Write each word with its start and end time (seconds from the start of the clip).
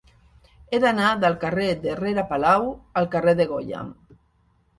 He 0.69 0.77
d'anar 0.85 1.09
del 1.23 1.37
carrer 1.43 1.67
de 1.83 1.93
Rere 1.99 2.23
Palau 2.33 2.67
al 3.03 3.11
carrer 3.17 3.37
de 3.43 3.49
Goya. 3.53 3.85